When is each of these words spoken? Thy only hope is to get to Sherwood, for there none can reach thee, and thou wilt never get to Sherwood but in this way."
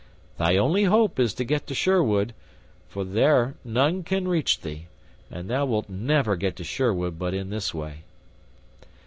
Thy 0.39 0.57
only 0.57 0.85
hope 0.85 1.19
is 1.19 1.31
to 1.35 1.43
get 1.43 1.67
to 1.67 1.75
Sherwood, 1.75 2.33
for 2.89 3.03
there 3.03 3.53
none 3.63 4.01
can 4.01 4.27
reach 4.27 4.61
thee, 4.61 4.87
and 5.29 5.47
thou 5.47 5.67
wilt 5.67 5.89
never 5.89 6.35
get 6.35 6.55
to 6.55 6.63
Sherwood 6.63 7.19
but 7.19 7.35
in 7.35 7.51
this 7.51 7.71
way." 7.71 8.01